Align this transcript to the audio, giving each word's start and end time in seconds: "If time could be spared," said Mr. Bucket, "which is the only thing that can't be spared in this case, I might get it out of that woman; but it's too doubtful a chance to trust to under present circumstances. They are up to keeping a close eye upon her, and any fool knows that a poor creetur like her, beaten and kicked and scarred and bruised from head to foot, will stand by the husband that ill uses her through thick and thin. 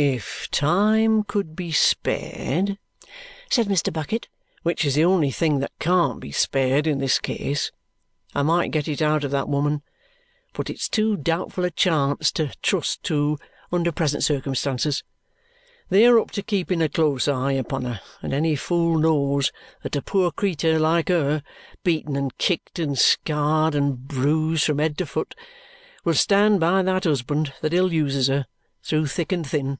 "If 0.00 0.48
time 0.52 1.24
could 1.24 1.56
be 1.56 1.72
spared," 1.72 2.78
said 3.50 3.66
Mr. 3.66 3.92
Bucket, 3.92 4.28
"which 4.62 4.84
is 4.84 4.94
the 4.94 5.04
only 5.04 5.32
thing 5.32 5.58
that 5.58 5.72
can't 5.80 6.20
be 6.20 6.30
spared 6.30 6.86
in 6.86 6.98
this 6.98 7.18
case, 7.18 7.72
I 8.32 8.42
might 8.42 8.70
get 8.70 8.86
it 8.86 9.02
out 9.02 9.24
of 9.24 9.32
that 9.32 9.48
woman; 9.48 9.82
but 10.52 10.70
it's 10.70 10.88
too 10.88 11.16
doubtful 11.16 11.64
a 11.64 11.72
chance 11.72 12.30
to 12.34 12.52
trust 12.62 13.02
to 13.04 13.38
under 13.72 13.90
present 13.90 14.22
circumstances. 14.22 15.02
They 15.88 16.06
are 16.06 16.20
up 16.20 16.30
to 16.32 16.42
keeping 16.44 16.80
a 16.80 16.88
close 16.88 17.26
eye 17.26 17.52
upon 17.54 17.84
her, 17.84 18.00
and 18.22 18.32
any 18.32 18.54
fool 18.54 18.98
knows 19.00 19.50
that 19.82 19.96
a 19.96 20.02
poor 20.02 20.30
creetur 20.30 20.78
like 20.78 21.08
her, 21.08 21.42
beaten 21.82 22.14
and 22.14 22.38
kicked 22.38 22.78
and 22.78 22.96
scarred 22.96 23.74
and 23.74 23.98
bruised 24.06 24.62
from 24.62 24.78
head 24.78 24.96
to 24.98 25.06
foot, 25.06 25.34
will 26.04 26.14
stand 26.14 26.60
by 26.60 26.84
the 26.84 27.00
husband 27.02 27.52
that 27.62 27.74
ill 27.74 27.92
uses 27.92 28.28
her 28.28 28.46
through 28.84 29.08
thick 29.08 29.32
and 29.32 29.44
thin. 29.44 29.76